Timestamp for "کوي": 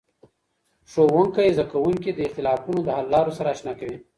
3.79-3.97